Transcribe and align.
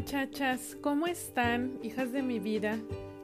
muchachas, 0.00 0.78
¿cómo 0.80 1.06
están, 1.06 1.78
hijas 1.82 2.10
de 2.10 2.22
mi 2.22 2.38
vida? 2.38 2.78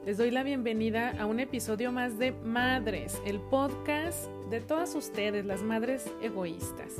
Les 0.05 0.19
doy 0.19 0.31
la 0.31 0.43
bienvenida 0.43 1.15
a 1.19 1.25
un 1.25 1.41
episodio 1.41 1.91
más 1.91 2.19
de 2.19 2.33
Madres, 2.33 3.19
el 3.25 3.41
podcast 3.41 4.27
de 4.51 4.61
todas 4.61 4.95
ustedes, 4.95 5.47
las 5.47 5.63
madres 5.63 6.05
egoístas. 6.21 6.97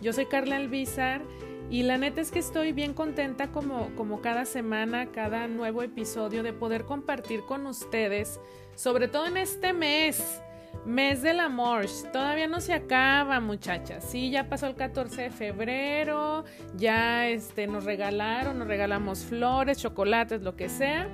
Yo 0.00 0.12
soy 0.12 0.26
Carla 0.26 0.54
Albizar 0.54 1.20
y 1.68 1.82
la 1.82 1.98
neta 1.98 2.20
es 2.20 2.30
que 2.30 2.38
estoy 2.38 2.70
bien 2.70 2.94
contenta 2.94 3.50
como, 3.50 3.90
como 3.96 4.20
cada 4.20 4.44
semana, 4.44 5.10
cada 5.10 5.48
nuevo 5.48 5.82
episodio 5.82 6.44
de 6.44 6.52
poder 6.52 6.84
compartir 6.84 7.40
con 7.40 7.66
ustedes, 7.66 8.38
sobre 8.76 9.08
todo 9.08 9.26
en 9.26 9.36
este 9.36 9.72
mes 9.72 10.40
Mes 10.84 11.22
del 11.22 11.40
amor, 11.40 11.86
todavía 12.12 12.46
no 12.46 12.60
se 12.60 12.72
acaba, 12.72 13.40
muchachas. 13.40 14.04
Sí, 14.04 14.30
ya 14.30 14.48
pasó 14.48 14.66
el 14.66 14.74
14 14.74 15.22
de 15.22 15.30
febrero, 15.30 16.44
ya 16.76 17.28
este, 17.28 17.66
nos 17.66 17.84
regalaron, 17.84 18.58
nos 18.58 18.68
regalamos 18.68 19.24
flores, 19.24 19.78
chocolates, 19.78 20.42
lo 20.42 20.56
que 20.56 20.68
sea. 20.68 21.08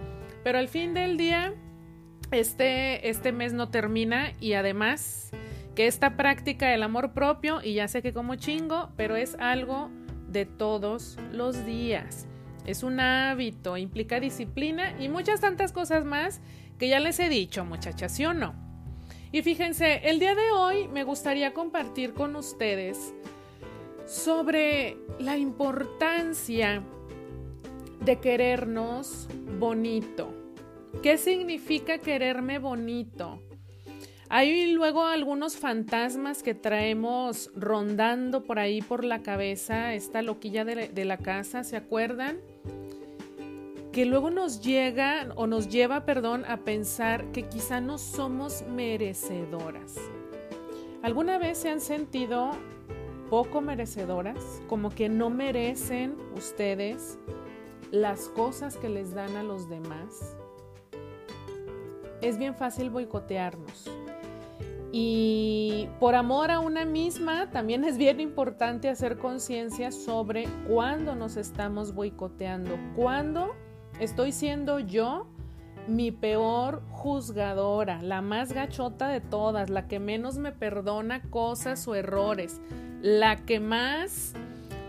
Pero 0.45 0.59
al 0.59 0.69
fin 0.69 0.95
del 0.95 1.17
día, 1.17 1.55
este, 2.31 3.09
este 3.09 3.33
mes 3.33 3.53
no 3.53 3.71
termina 3.71 4.33
y 4.39 4.53
además 4.53 5.31
que 5.75 5.87
esta 5.87 6.17
práctica 6.17 6.69
del 6.69 6.83
amor 6.83 7.13
propio, 7.13 7.61
y 7.63 7.75
ya 7.75 7.89
sé 7.89 8.01
que 8.01 8.13
como 8.13 8.37
chingo, 8.37 8.91
pero 8.97 9.17
es 9.17 9.35
algo 9.41 9.91
de 10.29 10.47
todos 10.47 11.19
los 11.33 11.67
días. 11.67 12.27
Es 12.67 12.83
un 12.83 13.01
hábito, 13.01 13.77
implica 13.77 14.21
disciplina 14.21 14.95
y 15.01 15.09
muchas 15.09 15.41
tantas 15.41 15.73
cosas 15.73 16.05
más 16.05 16.41
que 16.79 16.89
ya 16.89 17.01
les 17.01 17.19
he 17.19 17.29
dicho, 17.29 17.65
muchachas, 17.65 18.13
¿sí 18.13 18.25
o 18.25 18.35
no? 18.35 18.64
Y 19.35 19.43
fíjense, 19.43 20.01
el 20.05 20.21
día 20.21 20.37
de 20.37 20.53
hoy 20.53 20.87
me 20.87 21.03
gustaría 21.03 21.53
compartir 21.53 22.15
con 22.15 22.37
ustedes 22.37 23.13
sobre 24.07 24.97
la 25.19 25.37
importancia 25.37 26.85
de 28.05 28.21
querernos 28.21 29.27
bonito. 29.59 30.33
¿Qué 31.03 31.19
significa 31.19 31.99
quererme 31.99 32.61
bonito? 32.61 33.43
Hay 34.29 34.71
luego 34.71 35.05
algunos 35.05 35.57
fantasmas 35.57 36.45
que 36.45 36.55
traemos 36.55 37.51
rondando 37.57 38.45
por 38.45 38.61
ahí 38.61 38.83
por 38.83 39.03
la 39.03 39.25
cabeza, 39.25 39.95
esta 39.95 40.23
loquilla 40.23 40.65
de, 40.65 41.05
la 41.05 41.19
casa, 41.19 41.65
¿se 41.65 41.77
acuerdan? 41.77 42.39
Que 43.95 44.07
luego 44.07 44.29
nos 44.29 44.61
llega 44.61 45.29
o 45.37 45.47
nos 45.47 45.69
lleva, 45.69 46.05
perdón, 46.05 46.45
a 46.49 46.57
pensar 46.65 47.31
que 47.31 47.45
quizá 47.45 47.81
no 47.81 47.97
somos 47.97 48.65
merecedoras. 48.69 49.95
¿Alguna 51.05 51.39
vez 51.39 51.59
se 51.59 51.71
han 51.71 51.81
sentido 51.81 52.51
poco 53.31 53.61
merecedoras? 53.61 54.61
Como 54.67 54.91
que 54.91 55.09
no 55.09 55.31
merecen 55.31 56.17
ustedes 56.37 57.21
las 57.93 58.29
cosas 58.31 58.77
que 58.77 58.89
les 58.89 59.15
dan 59.15 59.37
a 59.37 59.45
los 59.45 59.69
demás. 59.69 60.37
Es 62.21 62.37
bien 62.37 62.57
fácil 62.57 62.91
boicotearnos. 62.91 63.89
Y 64.91 65.89
por 66.01 66.17
amor 66.17 66.51
a 66.51 66.59
una 66.59 66.85
misma, 66.85 67.49
también 67.53 67.85
es 67.85 67.97
bien 67.97 68.19
importante 68.19 68.89
hacer 68.89 69.19
conciencia 69.19 69.93
sobre 69.93 70.49
cuándo 70.67 71.15
nos 71.15 71.37
estamos 71.37 71.95
boicoteando, 71.95 72.77
cuándo 72.97 73.55
Estoy 74.01 74.33
siendo 74.33 74.81
yo 74.81 75.27
mi 75.87 76.11
peor 76.11 76.83
juzgadora, 76.91 78.03
la 78.03 78.23
más 78.23 78.53
gachota 78.53 79.09
de 79.09 79.21
todas, 79.21 79.71
la 79.71 79.87
que 79.87 80.01
menos 80.01 80.39
me 80.39 80.51
perdona 80.51 81.23
cosas 81.31 81.87
o 81.87 81.95
errores, 81.95 82.61
la 83.03 83.37
que 83.45 83.61
más 83.61 84.35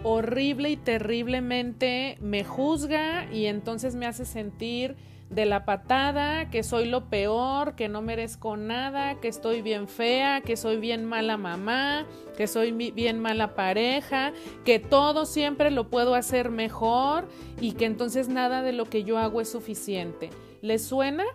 horrible 0.03 0.69
y 0.69 0.77
terriblemente 0.77 2.17
me 2.21 2.43
juzga 2.43 3.31
y 3.31 3.45
entonces 3.45 3.95
me 3.95 4.05
hace 4.05 4.25
sentir 4.25 4.95
de 5.29 5.45
la 5.45 5.65
patada, 5.65 6.49
que 6.49 6.63
soy 6.63 6.85
lo 6.85 7.09
peor, 7.09 7.75
que 7.75 7.89
no 7.89 8.01
merezco 8.01 8.57
nada, 8.57 9.19
que 9.19 9.27
estoy 9.27 9.61
bien 9.61 9.87
fea, 9.87 10.41
que 10.41 10.55
soy 10.55 10.77
bien 10.77 11.05
mala 11.05 11.37
mamá, 11.37 12.05
que 12.37 12.47
soy 12.47 12.71
bien 12.71 13.19
mala 13.19 13.55
pareja, 13.55 14.33
que 14.63 14.79
todo 14.79 15.25
siempre 15.25 15.71
lo 15.71 15.89
puedo 15.89 16.15
hacer 16.15 16.49
mejor 16.49 17.27
y 17.59 17.73
que 17.73 17.85
entonces 17.85 18.29
nada 18.29 18.61
de 18.61 18.73
lo 18.73 18.85
que 18.85 19.03
yo 19.03 19.17
hago 19.17 19.41
es 19.41 19.49
suficiente. 19.49 20.29
¿Les 20.61 20.83
suena? 20.83 21.25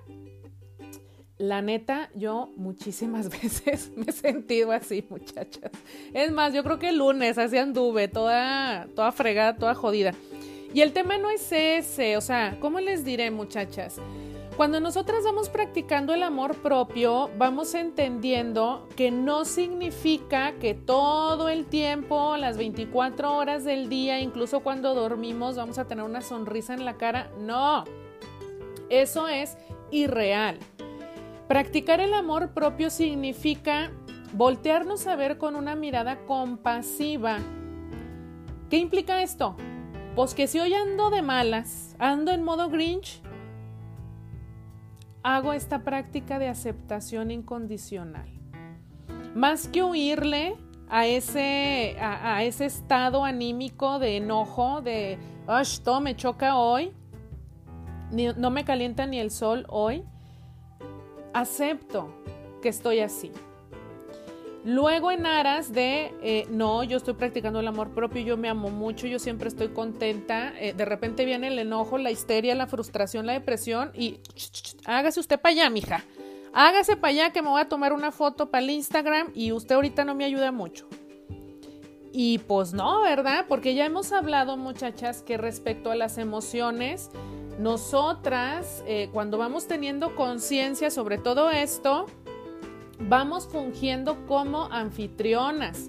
La 1.37 1.63
neta, 1.63 2.11
yo 2.15 2.51
muchísimas 2.57 3.29
veces 3.43 3.91
me 3.97 4.05
he 4.09 4.13
sentido 4.13 4.73
así, 4.73 5.05
muchachas. 5.09 5.71
Es 6.13 6.31
más, 6.31 6.53
yo 6.53 6.63
creo 6.63 6.79
que 6.79 6.91
el 6.91 6.99
lunes 6.99 7.39
así 7.39 7.57
anduve, 7.57 8.09
toda, 8.09 8.87
toda 8.95 9.11
fregada, 9.11 9.57
toda 9.57 9.75
jodida. 9.75 10.15
Y 10.73 10.83
el 10.83 10.93
tema 10.93 11.19
no 11.19 11.31
es 11.31 11.51
ese, 11.51 12.17
o 12.17 12.21
sea, 12.21 12.57
¿cómo 12.61 12.79
les 12.79 13.05
diré 13.05 13.31
muchachas? 13.31 13.97
Cuando 14.57 14.79
nosotras 14.79 15.25
vamos 15.25 15.49
practicando 15.49 16.13
el 16.13 16.23
amor 16.23 16.57
propio, 16.57 17.31
vamos 17.39 17.75
entendiendo 17.75 18.87
que 18.95 19.11
no 19.11 19.45
significa 19.45 20.53
que 20.61 20.75
todo 20.75 21.49
el 21.49 21.65
tiempo, 21.65 22.37
las 22.37 22.59
24 22.59 23.37
horas 23.37 23.65
del 23.65 23.89
día, 23.89 24.21
incluso 24.21 24.61
cuando 24.61 24.95
dormimos, 24.95 25.57
vamos 25.57 25.79
a 25.79 25.87
tener 25.87 26.05
una 26.05 26.21
sonrisa 26.21 26.75
en 26.75 26.85
la 26.85 26.99
cara. 26.99 27.31
No, 27.39 27.85
eso 28.91 29.29
es 29.29 29.57
irreal. 29.91 30.59
Practicar 31.49 32.01
el 32.01 32.13
amor 32.13 32.51
propio 32.51 32.91
significa 32.91 33.91
voltearnos 34.35 35.07
a 35.07 35.17
ver 35.17 35.39
con 35.39 35.57
una 35.57 35.75
mirada 35.75 36.19
compasiva. 36.27 37.39
¿Qué 38.69 38.77
implica 38.77 39.23
esto? 39.23 39.57
Pues 40.21 40.35
que 40.35 40.47
si 40.47 40.61
hoy 40.61 40.75
ando 40.75 41.09
de 41.09 41.23
malas, 41.23 41.97
ando 41.99 42.31
en 42.31 42.45
modo 42.45 42.69
Grinch, 42.69 43.23
hago 45.23 45.55
esta 45.55 45.83
práctica 45.83 46.39
de 46.39 46.47
aceptación 46.47 47.31
incondicional. 47.31 48.29
Más 49.35 49.67
que 49.67 49.83
huirle 49.83 50.59
a 50.91 51.07
ese, 51.07 51.97
a, 51.99 52.45
ese 52.45 52.67
estado 52.67 53.25
anímico 53.25 53.99
de 53.99 54.19
enojo, 54.19 54.83
de, 54.83 55.19
todo 55.83 56.03
me 56.03 56.15
choca 56.15 56.55
hoy, 56.59 56.93
no 58.13 58.51
me 58.51 58.67
calienta 58.67 59.07
ni 59.07 59.21
el 59.21 59.31
sol 59.31 59.65
hoy, 59.71 60.05
acepto 61.33 62.13
que 62.61 62.69
estoy 62.69 63.01
así. 63.01 63.33
Luego 64.65 65.11
en 65.11 65.25
aras 65.25 65.73
de, 65.73 66.13
eh, 66.23 66.47
no, 66.51 66.85
yo 66.85 66.99
estoy 66.99 67.15
practicando 67.15 67.61
el 67.61 67.67
amor 67.67 67.95
propio, 67.95 68.21
yo 68.21 68.37
me 68.37 68.51
amo 68.51 68.69
mucho, 68.69 69.07
yo 69.07 69.19
siempre 69.19 69.49
estoy 69.49 69.69
contenta, 69.69 70.53
eh, 70.61 70.75
de 70.75 70.85
repente 70.85 71.25
viene 71.25 71.49
el 71.49 71.59
enojo, 71.59 71.97
la 71.97 72.11
histeria, 72.11 72.55
la 72.55 72.67
frustración, 72.67 73.25
la 73.25 73.33
depresión 73.33 73.91
y 73.95 74.21
hágase 74.85 75.21
usted 75.21 75.41
para 75.41 75.53
allá, 75.53 75.71
mija. 75.71 76.05
Hágase 76.53 76.97
para 76.97 77.11
allá 77.13 77.31
que 77.31 77.41
me 77.41 77.49
voy 77.49 77.61
a 77.61 77.69
tomar 77.69 77.93
una 77.95 78.13
foto 78.13 78.51
para 78.51 78.63
el 78.63 78.71
Instagram 78.71 79.31
y 79.35 79.53
usted 79.53 79.77
ahorita 79.77 80.05
no 80.05 80.15
me 80.15 80.25
ayuda 80.25 80.53
mucho. 80.53 80.89
Y 82.13 82.39
pues 82.39 82.75
no, 82.75 83.03
¿verdad? 83.03 83.47
Porque 83.49 83.75
ya 83.75 83.87
hemos 83.87 84.13
hablado, 84.13 84.57
muchachas, 84.57 85.23
que 85.23 85.37
respecto 85.39 85.91
a 85.91 85.95
las 85.95 86.19
emociones, 86.19 87.11
nosotras, 87.61 88.83
eh, 88.87 89.11
cuando 89.13 89.39
vamos 89.39 89.69
teniendo 89.69 90.17
conciencia 90.17 90.91
sobre 90.91 91.19
todo 91.19 91.51
esto, 91.51 92.07
vamos 93.09 93.49
fungiendo 93.49 94.27
como 94.27 94.65
anfitrionas. 94.65 95.89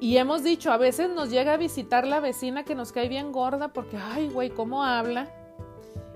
Y 0.00 0.16
hemos 0.16 0.42
dicho, 0.42 0.72
a 0.72 0.78
veces 0.78 1.10
nos 1.10 1.30
llega 1.30 1.52
a 1.52 1.56
visitar 1.56 2.06
la 2.06 2.18
vecina 2.18 2.64
que 2.64 2.74
nos 2.74 2.90
cae 2.90 3.08
bien 3.08 3.30
gorda 3.30 3.72
porque, 3.72 3.96
ay, 3.96 4.28
güey, 4.28 4.50
¿cómo 4.50 4.82
habla? 4.82 5.28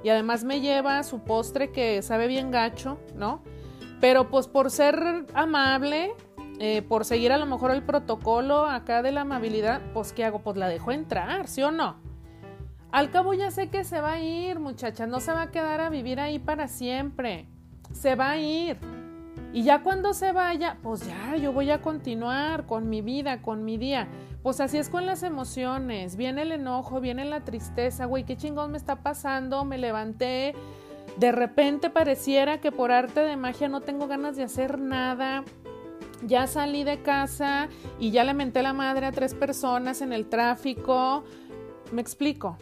Y 0.02 0.08
además 0.08 0.44
me 0.44 0.60
lleva 0.60 1.02
su 1.04 1.20
postre 1.20 1.70
que 1.70 2.02
sabe 2.02 2.26
bien 2.26 2.50
gacho, 2.50 2.98
¿no? 3.14 3.42
Pero 4.00 4.28
pues 4.28 4.48
por 4.48 4.70
ser 4.70 5.26
amable, 5.34 6.14
eh, 6.58 6.82
por 6.82 7.04
seguir 7.04 7.32
a 7.32 7.38
lo 7.38 7.46
mejor 7.46 7.70
el 7.70 7.82
protocolo 7.82 8.66
acá 8.66 9.02
de 9.02 9.12
la 9.12 9.22
amabilidad, 9.22 9.80
pues 9.94 10.12
¿qué 10.12 10.24
hago? 10.24 10.40
Pues 10.40 10.56
la 10.56 10.68
dejo 10.68 10.90
entrar, 10.90 11.48
¿sí 11.48 11.62
o 11.62 11.70
no? 11.70 11.96
Al 12.90 13.10
cabo 13.10 13.34
ya 13.34 13.50
sé 13.50 13.68
que 13.68 13.84
se 13.84 14.00
va 14.00 14.12
a 14.14 14.20
ir, 14.20 14.58
muchacha, 14.58 15.06
no 15.06 15.20
se 15.20 15.32
va 15.32 15.42
a 15.42 15.50
quedar 15.50 15.80
a 15.80 15.90
vivir 15.90 16.18
ahí 16.18 16.38
para 16.38 16.66
siempre, 16.66 17.46
se 17.92 18.14
va 18.14 18.30
a 18.30 18.38
ir. 18.38 18.78
Y 19.52 19.62
ya 19.62 19.82
cuando 19.82 20.12
se 20.12 20.32
vaya, 20.32 20.76
pues 20.82 21.06
ya, 21.06 21.36
yo 21.36 21.52
voy 21.52 21.70
a 21.70 21.80
continuar 21.80 22.66
con 22.66 22.88
mi 22.88 23.00
vida, 23.00 23.40
con 23.40 23.64
mi 23.64 23.78
día. 23.78 24.08
Pues 24.42 24.60
así 24.60 24.78
es 24.78 24.88
con 24.88 25.06
las 25.06 25.22
emociones. 25.22 26.16
Viene 26.16 26.42
el 26.42 26.52
enojo, 26.52 27.00
viene 27.00 27.24
la 27.24 27.40
tristeza, 27.40 28.04
güey, 28.04 28.24
qué 28.24 28.36
chingón 28.36 28.72
me 28.72 28.78
está 28.78 28.96
pasando, 28.96 29.64
me 29.64 29.78
levanté. 29.78 30.54
De 31.16 31.32
repente 31.32 31.88
pareciera 31.88 32.60
que 32.60 32.70
por 32.70 32.92
arte 32.92 33.20
de 33.20 33.36
magia 33.36 33.68
no 33.68 33.80
tengo 33.80 34.06
ganas 34.06 34.36
de 34.36 34.42
hacer 34.42 34.78
nada. 34.78 35.44
Ya 36.22 36.46
salí 36.46 36.84
de 36.84 37.02
casa 37.02 37.68
y 37.98 38.10
ya 38.10 38.24
le 38.24 38.34
menté 38.34 38.62
la 38.62 38.72
madre 38.72 39.06
a 39.06 39.12
tres 39.12 39.34
personas 39.34 40.02
en 40.02 40.12
el 40.12 40.26
tráfico. 40.26 41.24
Me 41.92 42.02
explico 42.02 42.58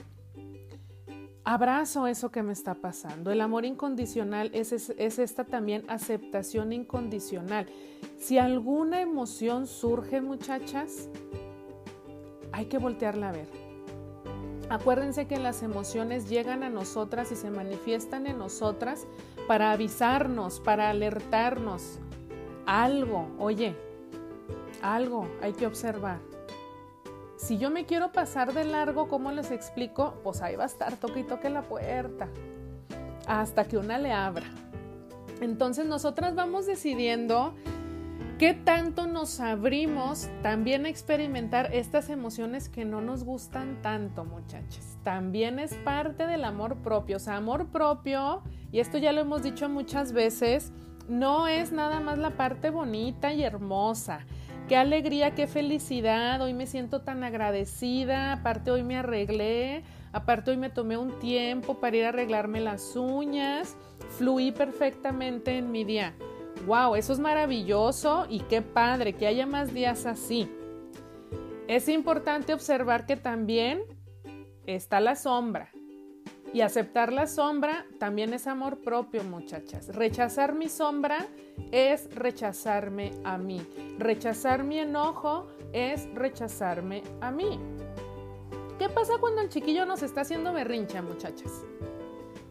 abrazo 1.45 2.07
eso 2.07 2.31
que 2.31 2.43
me 2.43 2.53
está 2.53 2.75
pasando. 2.75 3.31
El 3.31 3.41
amor 3.41 3.65
incondicional 3.65 4.51
es, 4.55 4.73
es, 4.73 5.19
esta 5.19 5.45
también 5.45 5.85
aceptación 5.89 6.73
incondicional. 6.73 7.67
Si 8.19 8.39
alguna 8.39 9.01
emoción 9.01 9.67
surge, 9.67 10.21
muchachas, 10.21 11.09
hay 12.53 12.67
que 12.67 12.79
voltearla 12.79 13.31
a 13.31 13.33
ver. 13.33 13.49
Acuérdense 14.71 15.27
que 15.27 15.39
las 15.39 15.63
emociones 15.63 16.29
llegan 16.29 16.63
a 16.63 16.71
nosotras 16.71 17.31
y 17.31 17.37
se 17.37 17.51
manifiestan 17.51 18.27
en 18.27 18.39
nosotras 18.39 19.07
para 19.47 19.73
avisarnos, 19.73 20.61
para 20.61 20.89
alertarnos. 20.89 21.99
Algo, 22.65 23.29
oye, 23.39 23.77
algo 24.81 25.29
hay 25.43 25.53
que 25.53 25.67
observar. 25.67 26.21
Si 27.45 27.59
yo 27.59 27.69
me 27.69 27.85
quiero 27.85 28.11
pasar 28.11 28.55
de 28.55 28.65
largo, 28.65 29.07
¿cómo 29.07 29.31
les 29.31 29.51
explico? 29.51 30.15
Pues 30.25 30.41
ahí 30.41 30.57
va 30.57 30.63
a 30.63 30.67
estar, 30.67 30.97
toque 30.97 31.21
y 31.21 31.25
toque 31.25 31.51
la 31.51 31.61
puerta, 31.61 32.31
hasta 33.27 33.65
que 33.67 33.77
una 33.77 33.99
le 33.99 34.15
abra. 34.15 34.47
Entonces 35.43 35.85
nosotras 35.85 36.35
vamos 36.35 36.65
decidiendo 36.65 37.53
qué 38.39 38.55
tanto 38.55 39.07
nos 39.07 39.41
abrimos 39.41 40.31
también 40.43 40.87
a 40.87 40.89
experimentar 40.89 41.69
estas 41.75 42.09
emociones 42.09 42.71
que 42.71 42.87
no 42.87 43.03
nos 43.03 43.25
gustan 43.25 43.83
tanto, 43.83 44.25
muchachas. 44.25 44.97
También 45.03 45.59
es 45.59 45.75
parte 45.75 46.27
del 46.27 46.45
amor 46.45 46.77
propio. 46.77 47.19
O 47.19 47.21
sea, 47.21 47.37
amor 47.37 47.67
propio, 47.67 48.43
y 48.73 48.81
esto 48.81 48.97
ya 48.97 49.13
lo 49.13 49.21
hemos 49.21 49.43
dicho 49.43 49.69
muchas 49.69 50.15
veces, 50.15 50.73
no 51.09 51.47
es 51.47 51.73
nada 51.73 52.01
más 52.01 52.17
la 52.17 52.31
parte 52.31 52.71
bonita 52.71 53.35
y 53.35 53.43
hermosa. 53.43 54.21
Qué 54.69 54.77
alegría, 54.77 55.35
qué 55.35 55.47
felicidad, 55.47 56.41
hoy 56.41 56.55
me 56.55 56.67
siento 56.67 57.03
tan 57.03 57.23
agradecida, 57.23 58.33
aparte 58.33 58.71
hoy 58.71 58.83
me 58.83 58.97
arreglé, 58.97 59.85
aparte 60.11 60.53
hoy 60.53 60.57
me 60.57 60.71
tomé 60.71 60.97
un 60.97 61.19
tiempo 61.19 61.81
para 61.81 61.97
ir 61.99 62.07
a 62.07 62.09
arreglarme 62.09 62.61
las 62.61 62.97
uñas, 62.97 63.77
fluí 64.17 64.53
perfectamente 64.53 65.59
en 65.59 65.71
mi 65.71 65.85
día. 65.85 66.15
¡Wow! 66.67 66.95
Eso 66.95 67.13
es 67.13 67.19
maravilloso 67.19 68.27
y 68.31 68.41
qué 68.41 68.63
padre 68.63 69.13
que 69.13 69.27
haya 69.27 69.45
más 69.45 69.75
días 69.75 70.07
así. 70.07 70.49
Es 71.69 71.91
importante 71.91 72.55
observar 72.55 73.05
que 73.05 73.17
también 73.17 73.83
está 74.65 74.99
la 74.99 75.15
sombra, 75.15 75.73
y 76.55 76.61
aceptar 76.61 77.13
la 77.13 77.27
sombra 77.27 77.85
también 77.99 78.33
es 78.33 78.47
amor 78.47 78.79
propio, 78.79 79.25
muchachas. 79.25 79.89
Rechazar 79.89 80.55
mi 80.55 80.69
sombra 80.69 81.27
es 81.73 82.09
rechazarme 82.15 83.11
a 83.25 83.37
mí. 83.37 83.61
Rechazar 83.99 84.63
mi 84.63 84.79
enojo 84.79 85.49
es 85.73 86.09
rechazarme 86.15 87.03
a 87.21 87.33
mí. 87.33 87.59
¿Qué 88.79 88.89
pasa 88.89 89.15
cuando 89.19 89.41
el 89.41 89.49
chiquillo 89.49 89.85
nos 89.85 90.05
está 90.05 90.21
haciendo 90.21 90.53
berrincha, 90.53 91.03
muchachas? 91.03 91.51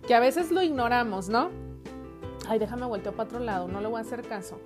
Que 0.06 0.14
a 0.14 0.20
veces 0.20 0.52
lo 0.52 0.62
ignoramos, 0.62 1.30
¿no? 1.30 1.50
Ay, 2.50 2.60
déjame 2.60 2.86
voltear 2.86 3.16
para 3.16 3.30
otro 3.30 3.40
lado, 3.40 3.70
no 3.70 3.80
le 3.80 3.88
voy 3.88 4.00
a 4.00 4.02
hacer 4.02 4.28
caso. 4.28 4.60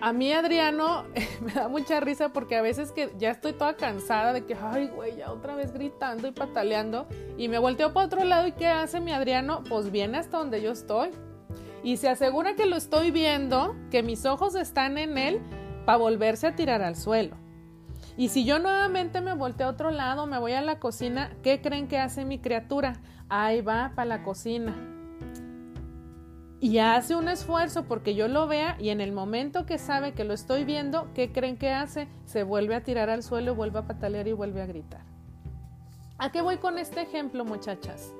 A 0.00 0.12
mí 0.12 0.32
Adriano 0.32 1.04
me 1.40 1.52
da 1.52 1.68
mucha 1.68 2.00
risa 2.00 2.28
porque 2.30 2.56
a 2.56 2.62
veces 2.62 2.92
que 2.92 3.12
ya 3.18 3.30
estoy 3.30 3.52
toda 3.52 3.76
cansada 3.76 4.32
de 4.32 4.44
que, 4.44 4.54
ay, 4.54 4.88
güey, 4.88 5.16
ya 5.16 5.32
otra 5.32 5.56
vez 5.56 5.72
gritando 5.72 6.28
y 6.28 6.32
pataleando 6.32 7.06
y 7.38 7.48
me 7.48 7.58
volteo 7.58 7.92
para 7.92 8.06
otro 8.06 8.24
lado 8.24 8.46
y 8.46 8.52
¿qué 8.52 8.66
hace 8.66 9.00
mi 9.00 9.12
Adriano? 9.12 9.62
Pues 9.68 9.90
viene 9.90 10.18
hasta 10.18 10.38
donde 10.38 10.60
yo 10.60 10.72
estoy 10.72 11.10
y 11.82 11.96
se 11.96 12.08
asegura 12.08 12.54
que 12.54 12.66
lo 12.66 12.76
estoy 12.76 13.10
viendo, 13.10 13.74
que 13.90 14.02
mis 14.02 14.26
ojos 14.26 14.54
están 14.54 14.98
en 14.98 15.16
él 15.18 15.40
para 15.86 15.98
volverse 15.98 16.48
a 16.48 16.56
tirar 16.56 16.82
al 16.82 16.96
suelo. 16.96 17.36
Y 18.18 18.28
si 18.28 18.44
yo 18.44 18.58
nuevamente 18.58 19.20
me 19.20 19.34
volteo 19.34 19.68
a 19.68 19.70
otro 19.70 19.90
lado, 19.90 20.26
me 20.26 20.38
voy 20.38 20.52
a 20.52 20.62
la 20.62 20.78
cocina, 20.78 21.32
¿qué 21.42 21.60
creen 21.60 21.86
que 21.86 21.98
hace 21.98 22.24
mi 22.24 22.38
criatura? 22.38 22.94
Ahí 23.28 23.60
va 23.60 23.92
para 23.94 24.06
la 24.06 24.22
cocina 24.22 24.95
y 26.66 26.80
hace 26.80 27.14
un 27.14 27.28
esfuerzo 27.28 27.84
porque 27.84 28.16
yo 28.16 28.26
lo 28.26 28.48
vea 28.48 28.76
y 28.80 28.88
en 28.88 29.00
el 29.00 29.12
momento 29.12 29.66
que 29.66 29.78
sabe 29.78 30.14
que 30.14 30.24
lo 30.24 30.34
estoy 30.34 30.64
viendo, 30.64 31.06
¿qué 31.14 31.30
creen 31.30 31.56
que 31.56 31.70
hace? 31.70 32.08
Se 32.24 32.42
vuelve 32.42 32.74
a 32.74 32.82
tirar 32.82 33.08
al 33.08 33.22
suelo, 33.22 33.54
vuelve 33.54 33.78
a 33.78 33.86
patalear 33.86 34.26
y 34.26 34.32
vuelve 34.32 34.60
a 34.60 34.66
gritar. 34.66 35.02
¿A 36.18 36.32
qué 36.32 36.42
voy 36.42 36.56
con 36.56 36.80
este 36.80 37.02
ejemplo, 37.02 37.44
muchachas? 37.44 38.12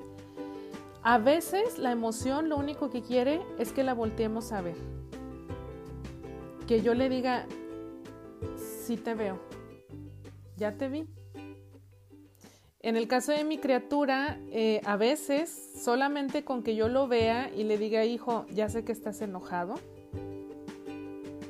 A 1.03 1.17
veces 1.17 1.77
la 1.77 1.91
emoción 1.91 2.47
lo 2.47 2.55
único 2.55 2.89
que 2.89 3.01
quiere 3.01 3.41
es 3.59 3.73
que 3.73 3.83
la 3.83 3.93
volteemos 3.93 4.53
a 4.53 4.61
ver. 4.61 4.77
Que 6.67 6.81
yo 6.81 6.93
le 6.93 7.09
diga, 7.09 7.47
sí 8.55 8.95
te 8.95 9.13
veo, 9.13 9.41
ya 10.55 10.77
te 10.77 10.87
vi, 10.87 11.09
en 12.81 12.95
el 12.95 13.07
caso 13.07 13.31
de 13.31 13.43
mi 13.43 13.57
criatura, 13.57 14.39
eh, 14.51 14.81
a 14.85 14.97
veces 14.97 15.71
solamente 15.83 16.43
con 16.43 16.63
que 16.63 16.75
yo 16.75 16.87
lo 16.87 17.07
vea 17.07 17.49
y 17.55 17.63
le 17.63 17.77
diga, 17.77 18.05
hijo, 18.05 18.45
ya 18.51 18.69
sé 18.69 18.83
que 18.85 18.91
estás 18.91 19.21
enojado, 19.21 19.75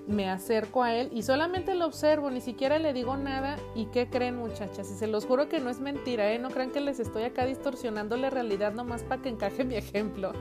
me 0.08 0.30
acerco 0.30 0.84
a 0.84 0.96
él 0.96 1.10
y 1.14 1.22
solamente 1.22 1.76
lo 1.76 1.86
observo, 1.86 2.32
ni 2.32 2.40
siquiera 2.40 2.80
le 2.80 2.94
digo 2.94 3.18
nada. 3.18 3.58
¿Y 3.76 3.88
qué 3.88 4.10
creen 4.10 4.38
muchachas? 4.38 4.90
Y 4.90 4.96
se 4.96 5.08
los 5.08 5.26
juro 5.26 5.50
que 5.50 5.60
no 5.60 5.70
es 5.70 5.80
mentira, 5.80 6.32
¿eh? 6.32 6.40
No 6.40 6.50
crean 6.50 6.72
que 6.72 6.80
les 6.80 7.00
estoy 7.00 7.24
acá 7.24 7.46
distorsionando 7.46 8.16
la 8.16 8.30
realidad 8.30 8.74
nomás 8.74 9.04
para 9.04 9.22
que 9.22 9.30
encaje 9.30 9.64
mi 9.66 9.76
ejemplo. 9.76 10.32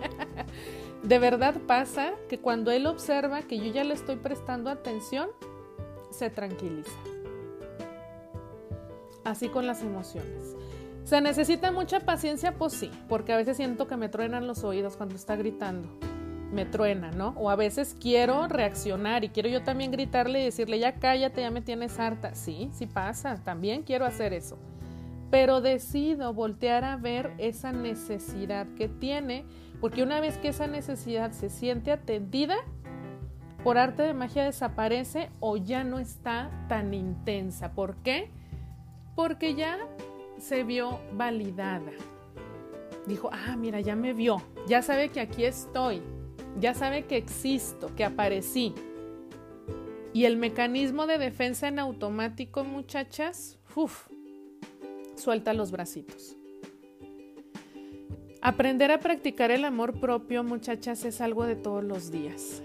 de 1.03 1.19
verdad 1.19 1.57
pasa 1.67 2.13
que 2.29 2.39
cuando 2.39 2.71
él 2.71 2.87
observa 2.87 3.43
que 3.43 3.59
yo 3.59 3.73
ya 3.73 3.83
le 3.83 3.95
estoy 3.95 4.17
prestando 4.17 4.71
atención, 4.71 5.31
se 6.11 6.31
tranquiliza. 6.31 6.99
Así 9.25 9.49
con 9.49 9.67
las 9.67 9.83
emociones. 9.83 10.55
¿Se 11.07 11.21
necesita 11.21 11.71
mucha 11.71 12.01
paciencia? 12.01 12.55
Pues 12.59 12.73
sí, 12.73 12.91
porque 13.09 13.33
a 13.33 13.37
veces 13.37 13.59
siento 13.59 13.87
que 13.87 13.97
me 13.97 14.09
truenan 14.09 14.49
los 14.49 14.65
oídos 14.65 14.97
cuando 14.97 15.15
está 15.15 15.37
gritando. 15.37 15.89
Me 16.51 16.65
truena, 16.65 17.13
¿no? 17.13 17.29
O 17.37 17.49
a 17.49 17.55
veces 17.55 17.97
quiero 18.01 18.49
reaccionar 18.49 19.23
y 19.23 19.29
quiero 19.29 19.49
yo 19.49 19.63
también 19.63 19.93
gritarle 19.93 20.41
y 20.41 20.47
decirle, 20.47 20.81
ya 20.81 20.97
cállate, 20.97 21.43
ya 21.43 21.53
me 21.53 21.61
tienes 21.61 22.01
harta. 22.01 22.35
Sí, 22.35 22.71
sí 22.73 22.89
pasa, 22.89 23.41
también 23.45 23.85
quiero 23.85 24.05
hacer 24.05 24.33
eso. 24.33 24.59
Pero 25.31 25.61
decido 25.61 26.35
voltear 26.35 26.83
a 26.83 26.97
ver 26.97 27.35
esa 27.39 27.71
necesidad 27.71 28.67
que 28.77 28.89
tiene, 28.89 29.45
porque 29.81 30.03
una 30.03 30.19
vez 30.19 30.39
que 30.39 30.49
esa 30.49 30.67
necesidad 30.67 31.31
se 31.31 31.51
siente 31.51 31.93
atendida, 31.93 32.57
por 33.63 33.79
arte 33.79 34.03
de 34.03 34.13
magia 34.13 34.43
desaparece 34.43 35.31
o 35.39 35.57
ya 35.57 35.85
no 35.85 36.01
está 36.01 36.51
tan 36.69 36.95
intensa. 36.95 37.75
¿Por 37.75 37.95
qué? 37.99 38.29
Porque 39.15 39.55
ya 39.55 39.79
se 40.39 40.65
vio 40.65 41.01
validada. 41.13 41.93
Dijo, 43.07 43.31
ah, 43.33 43.57
mira, 43.57 43.81
ya 43.81 43.95
me 43.95 44.13
vio, 44.13 44.43
ya 44.67 44.83
sabe 44.83 45.11
que 45.11 45.21
aquí 45.21 45.45
estoy, 45.45 46.03
ya 46.59 46.75
sabe 46.75 47.07
que 47.07 47.17
existo, 47.17 47.95
que 47.95 48.05
aparecí. 48.05 48.75
Y 50.13 50.25
el 50.25 50.37
mecanismo 50.37 51.07
de 51.07 51.19
defensa 51.19 51.69
en 51.69 51.79
automático, 51.79 52.65
muchachas, 52.65 53.59
uff, 53.75 54.09
suelta 55.15 55.53
los 55.53 55.71
bracitos. 55.71 56.37
Aprender 58.43 58.91
a 58.93 58.99
practicar 58.99 59.51
el 59.51 59.65
amor 59.65 60.01
propio, 60.01 60.45
muchachas, 60.45 61.05
es 61.05 61.21
algo 61.21 61.45
de 61.45 61.57
todos 61.57 61.85
los 61.85 62.11
días. 62.11 62.63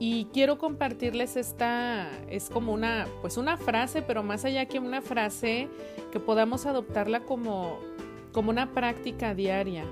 Y 0.00 0.26
quiero 0.26 0.58
compartirles 0.58 1.36
esta, 1.36 2.08
es 2.30 2.50
como 2.50 2.72
una, 2.72 3.08
pues 3.20 3.36
una 3.36 3.56
frase, 3.56 4.00
pero 4.00 4.22
más 4.22 4.44
allá 4.44 4.66
que 4.66 4.78
una 4.78 5.02
frase, 5.02 5.68
que 6.12 6.20
podamos 6.20 6.66
adoptarla 6.66 7.24
como, 7.24 7.80
como 8.32 8.50
una 8.50 8.72
práctica 8.74 9.34
diaria. 9.34 9.84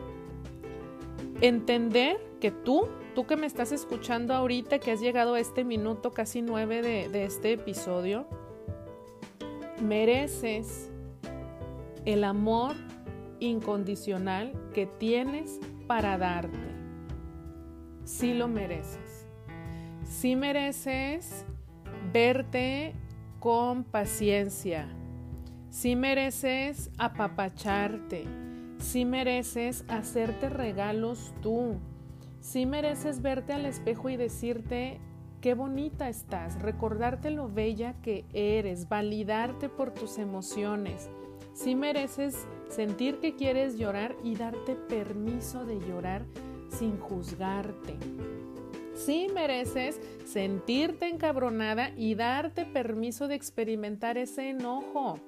Entender 1.41 2.19
que 2.41 2.53
tú, 2.53 2.87
tú 3.17 3.27
que 3.27 3.37
me 3.37 3.47
estás 3.47 3.73
escuchando 3.73 4.33
ahorita, 4.33 4.79
que 4.79 4.93
has 4.93 5.01
llegado 5.01 5.35
a 5.35 5.41
este 5.41 5.65
minuto 5.65 6.15
casi 6.15 6.41
nueve 6.41 6.83
de, 6.83 7.09
de 7.09 7.25
este 7.25 7.55
episodio, 7.55 8.29
mereces 9.83 10.89
el 12.05 12.23
amor 12.23 12.77
incondicional 13.41 14.53
que 14.73 14.87
tienes 14.87 15.59
para 15.89 16.17
darte. 16.17 16.57
Sí 18.05 18.35
lo 18.35 18.47
mereces 18.47 19.06
si 20.09 20.37
mereces 20.37 21.45
verte 22.13 22.95
con 23.41 23.85
paciencia, 23.85 24.89
si 25.71 25.97
mereces 25.97 26.91
apapacharte, 26.97 28.25
si 28.79 29.05
mereces 29.05 29.85
hacerte 29.89 30.49
regalos 30.49 31.35
tú, 31.43 31.77
si 32.41 32.67
mereces 32.67 33.21
verte 33.21 33.53
al 33.53 33.67
espejo 33.67 34.09
y 34.09 34.17
decirte 34.17 35.01
qué 35.41 35.55
bonita 35.55 36.09
estás, 36.09 36.61
recordarte 36.63 37.31
lo 37.31 37.49
bella 37.49 37.95
que 38.03 38.25
eres, 38.33 38.89
validarte 38.89 39.69
por 39.69 39.93
tus 39.93 40.19
emociones. 40.19 41.11
Si 41.53 41.75
mereces 41.75 42.47
sentir 42.69 43.19
que 43.19 43.35
quieres 43.35 43.77
llorar 43.77 44.15
y 44.23 44.37
darte 44.37 44.77
permiso 44.77 45.65
de 45.65 45.81
llorar 45.81 46.25
sin 46.69 46.99
juzgarte. 46.99 47.97
Sí 48.97 49.29
mereces 49.33 50.01
sentirte 50.25 51.07
encabronada 51.07 51.93
y 51.97 52.15
darte 52.15 52.65
permiso 52.65 53.29
de 53.29 53.35
experimentar 53.35 54.17
ese 54.17 54.49
enojo. 54.51 55.21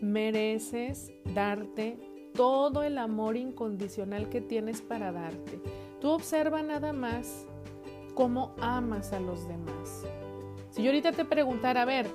Mereces 0.00 1.12
darte 1.34 1.98
todo 2.34 2.82
el 2.82 2.98
amor 2.98 3.36
incondicional 3.36 4.28
que 4.28 4.40
tienes 4.40 4.82
para 4.82 5.12
darte. 5.12 5.60
Tú 6.00 6.10
observa 6.10 6.62
nada 6.62 6.92
más 6.92 7.46
cómo 8.14 8.54
amas 8.60 9.12
a 9.12 9.20
los 9.20 9.46
demás. 9.46 10.04
Si 10.70 10.82
yo 10.82 10.90
ahorita 10.90 11.12
te 11.12 11.24
preguntara, 11.24 11.82
a 11.82 11.84
ver, 11.84 12.08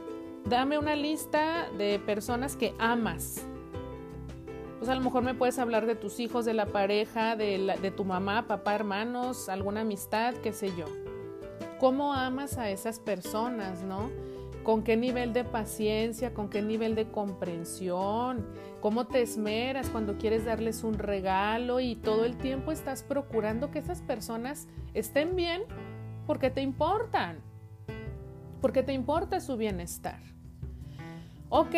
dame 0.46 0.78
una 0.78 0.96
lista 0.96 1.70
de 1.78 2.00
personas 2.00 2.58
que 2.58 2.74
amas. 2.80 3.46
Pues 4.84 4.92
a 4.92 4.96
lo 4.96 5.02
mejor 5.02 5.24
me 5.24 5.34
puedes 5.34 5.60
hablar 5.60 5.86
de 5.86 5.96
tus 5.96 6.20
hijos, 6.20 6.44
de 6.44 6.54
la 6.54 6.66
pareja, 6.66 7.38
de, 7.38 7.74
de 7.82 7.90
tu 7.90 8.04
mamá, 8.04 8.50
papá, 8.50 8.76
hermanos, 8.76 9.48
alguna 9.48 9.80
amistad, 9.80 10.34
qué 10.44 10.52
sé 10.52 10.74
yo. 10.76 10.88
¿Cómo 11.80 12.14
amas 12.14 12.58
a 12.58 12.70
esas 12.70 13.00
personas, 13.00 13.82
no? 13.82 14.12
¿Con 14.64 14.84
qué 14.84 14.98
nivel 14.98 15.32
de 15.32 15.46
paciencia, 15.46 16.34
con 16.34 16.50
qué 16.50 16.62
nivel 16.62 16.96
de 16.96 17.10
comprensión? 17.10 18.46
¿Cómo 18.82 19.08
te 19.08 19.22
esmeras 19.22 19.90
cuando 19.90 20.18
quieres 20.18 20.44
darles 20.44 20.84
un 20.84 20.96
regalo 20.96 21.80
y 21.80 21.96
todo 21.96 22.26
el 22.26 22.36
tiempo 22.36 22.74
estás 22.74 23.04
procurando 23.04 23.72
que 23.72 23.80
esas 23.80 24.02
personas 24.02 24.68
estén 24.94 25.38
bien 25.38 25.62
porque 26.28 26.50
te 26.50 26.60
importan? 26.60 27.38
Porque 28.60 28.84
te 28.84 28.92
importa 28.92 29.40
su 29.40 29.56
bienestar. 29.56 30.20
Ok, 31.48 31.76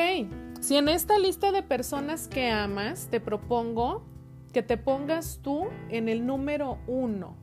si 0.65 0.77
en 0.77 0.89
esta 0.89 1.19
lista 1.19 1.51
de 1.51 1.61
personas 1.61 2.27
que 2.27 2.49
amas 2.49 3.07
te 3.11 3.19
propongo 3.19 4.03
que 4.51 4.63
te 4.63 4.77
pongas 4.77 5.39
tú 5.43 5.67
en 5.89 6.09
el 6.09 6.25
número 6.25 6.79
uno, 6.87 7.37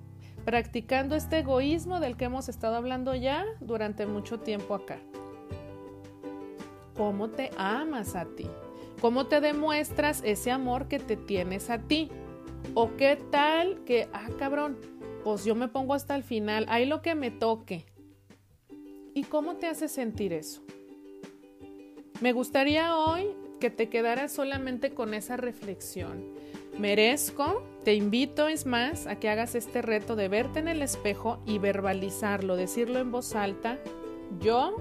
practicando 0.45 1.14
este 1.14 1.38
egoísmo 1.38 2.00
del 2.00 2.17
que 2.17 2.25
hemos 2.25 2.49
estado 2.49 2.75
hablando 2.75 3.14
ya 3.14 3.45
durante 3.61 4.07
mucho 4.07 4.41
tiempo 4.41 4.75
acá. 4.75 4.99
¿Cómo 6.97 7.31
te 7.31 7.52
amas 7.57 8.17
a 8.17 8.25
ti? 8.25 8.49
¿Cómo 9.00 9.29
te 9.29 9.41
demuestras 9.41 10.21
ese 10.25 10.50
amor 10.50 10.88
que 10.88 10.99
te 10.99 11.17
tienes 11.17 11.71
a 11.71 11.79
ti? 11.79 12.11
¿O 12.75 12.97
qué 12.97 13.17
tal 13.31 13.85
que, 13.85 14.09
ah, 14.12 14.31
cabrón, 14.37 14.79
pues 15.23 15.45
yo 15.45 15.55
me 15.55 15.69
pongo 15.69 15.95
hasta 15.95 16.17
el 16.17 16.25
final, 16.25 16.67
hay 16.69 16.87
lo 16.87 17.02
que 17.02 17.14
me 17.14 17.31
toque? 17.31 17.87
¿Y 19.14 19.23
cómo 19.23 19.59
te 19.59 19.69
hace 19.69 19.87
sentir 19.87 20.33
eso? 20.33 20.64
Me 22.21 22.33
gustaría 22.33 22.97
hoy 22.97 23.26
que 23.61 23.71
te 23.71 23.88
quedaras 23.88 24.33
solamente 24.33 24.92
con 24.92 25.14
esa 25.14 25.37
reflexión. 25.37 26.25
Merezco, 26.78 27.62
te 27.85 27.95
invito 27.95 28.49
es 28.49 28.66
más 28.66 29.07
a 29.07 29.16
que 29.16 29.28
hagas 29.28 29.54
este 29.54 29.83
reto 29.83 30.16
de 30.16 30.28
verte 30.28 30.59
en 30.59 30.69
el 30.69 30.83
espejo 30.83 31.40
y 31.47 31.59
verbalizarlo, 31.59 32.57
decirlo 32.57 32.99
en 32.99 33.12
voz 33.12 33.35
alta. 33.35 33.78
Yo, 34.40 34.76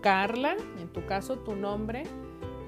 Carla, 0.00 0.56
en 0.80 0.88
tu 0.88 1.04
caso 1.04 1.38
tu 1.38 1.54
nombre, 1.54 2.04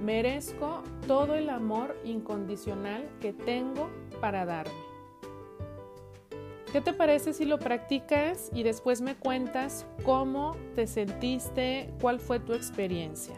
merezco 0.02 0.82
todo 1.06 1.34
el 1.34 1.48
amor 1.48 1.96
incondicional 2.04 3.08
que 3.20 3.32
tengo 3.32 3.88
para 4.20 4.44
darme. 4.44 4.74
¿Qué 6.72 6.80
te 6.80 6.92
parece 6.92 7.32
si 7.32 7.44
lo 7.44 7.58
practicas 7.58 8.50
y 8.52 8.62
después 8.62 9.00
me 9.00 9.16
cuentas 9.16 9.86
cómo 10.04 10.56
te 10.74 10.86
sentiste, 10.86 11.90
cuál 12.00 12.20
fue 12.20 12.38
tu 12.38 12.52
experiencia? 12.52 13.34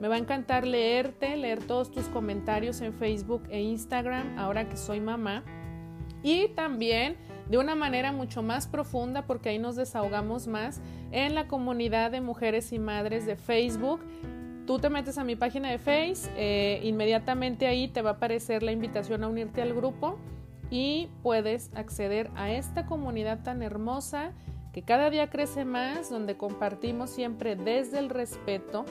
Me 0.00 0.08
va 0.08 0.14
a 0.14 0.18
encantar 0.18 0.66
leerte, 0.66 1.36
leer 1.36 1.62
todos 1.62 1.90
tus 1.90 2.06
comentarios 2.06 2.80
en 2.80 2.94
Facebook 2.94 3.42
e 3.50 3.60
Instagram 3.60 4.38
ahora 4.38 4.68
que 4.68 4.76
soy 4.76 4.98
mamá. 4.98 5.44
Y 6.22 6.48
también 6.48 7.16
de 7.50 7.58
una 7.58 7.74
manera 7.74 8.10
mucho 8.10 8.42
más 8.42 8.66
profunda, 8.66 9.26
porque 9.26 9.50
ahí 9.50 9.58
nos 9.58 9.76
desahogamos 9.76 10.46
más, 10.46 10.80
en 11.10 11.34
la 11.34 11.48
comunidad 11.48 12.12
de 12.12 12.20
mujeres 12.20 12.72
y 12.72 12.78
madres 12.78 13.26
de 13.26 13.36
Facebook. 13.36 14.00
Tú 14.66 14.78
te 14.78 14.88
metes 14.88 15.18
a 15.18 15.24
mi 15.24 15.34
página 15.34 15.68
de 15.70 15.78
Face, 15.78 16.30
eh, 16.36 16.80
inmediatamente 16.84 17.66
ahí 17.66 17.88
te 17.88 18.02
va 18.02 18.10
a 18.10 18.12
aparecer 18.14 18.62
la 18.62 18.70
invitación 18.70 19.24
a 19.24 19.28
unirte 19.28 19.60
al 19.62 19.74
grupo 19.74 20.16
y 20.70 21.08
puedes 21.24 21.70
acceder 21.74 22.30
a 22.36 22.52
esta 22.52 22.86
comunidad 22.86 23.42
tan 23.42 23.62
hermosa 23.62 24.32
que 24.72 24.82
cada 24.82 25.10
día 25.10 25.28
crece 25.28 25.64
más, 25.64 26.08
donde 26.08 26.36
compartimos 26.36 27.10
siempre 27.10 27.56
desde 27.56 27.98
el 27.98 28.08
respeto 28.08 28.84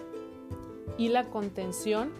y 0.98 1.10
la 1.10 1.26
contención 1.30 2.12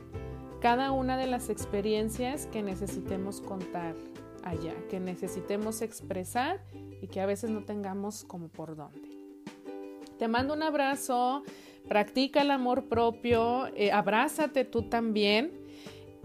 cada 0.62 0.92
una 0.92 1.18
de 1.18 1.28
las 1.28 1.50
experiencias 1.50 2.46
que 2.48 2.62
necesitemos 2.62 3.42
contar 3.42 3.96
allá, 4.44 4.74
que 4.90 5.00
necesitemos 5.00 5.82
expresar 5.82 6.62
y 7.02 7.08
que 7.08 7.22
a 7.22 7.26
veces 7.26 7.50
no 7.50 7.64
tengamos 7.64 8.26
como 8.26 8.50
por 8.50 8.76
dónde. 8.76 9.08
Te 10.18 10.28
mando 10.28 10.54
un 10.54 10.64
abrazo, 10.64 11.44
practica 11.88 12.42
el 12.42 12.52
amor 12.52 12.90
propio, 12.90 13.68
eh, 13.76 13.92
abrázate 13.92 14.66
tú 14.66 14.84
también 14.84 15.52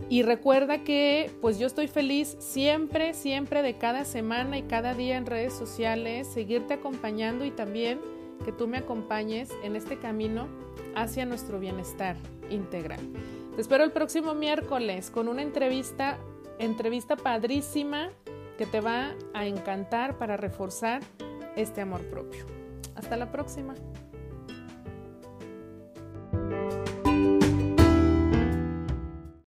y 0.08 0.22
recuerda 0.22 0.82
que 0.82 1.30
pues 1.40 1.60
yo 1.60 1.68
estoy 1.68 1.86
feliz 1.86 2.36
siempre, 2.40 3.14
siempre 3.14 3.62
de 3.62 3.78
cada 3.78 4.04
semana 4.04 4.58
y 4.58 4.62
cada 4.62 4.94
día 4.94 5.16
en 5.16 5.26
redes 5.26 5.52
sociales, 5.52 6.26
seguirte 6.26 6.74
acompañando 6.74 7.44
y 7.44 7.52
también 7.52 8.00
que 8.44 8.50
tú 8.50 8.66
me 8.66 8.78
acompañes 8.78 9.50
en 9.62 9.76
este 9.76 9.96
camino 9.98 10.48
hacia 10.96 11.26
nuestro 11.26 11.58
bienestar 11.58 12.16
integral. 12.50 13.00
Te 13.54 13.60
espero 13.60 13.84
el 13.84 13.92
próximo 13.92 14.34
miércoles 14.34 15.10
con 15.10 15.28
una 15.28 15.42
entrevista, 15.42 16.18
entrevista 16.58 17.16
padrísima 17.16 18.10
que 18.58 18.66
te 18.66 18.80
va 18.80 19.14
a 19.32 19.46
encantar 19.46 20.18
para 20.18 20.36
reforzar 20.36 21.02
este 21.56 21.80
amor 21.80 22.02
propio. 22.02 22.46
Hasta 22.96 23.16
la 23.16 23.30
próxima. 23.30 23.74